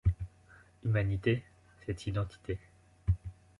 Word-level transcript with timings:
Humanité, 0.83 1.43
c’est 1.85 2.07
identité. 2.07 2.57